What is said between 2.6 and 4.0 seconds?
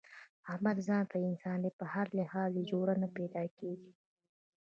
جوړه نه پیداکېږي.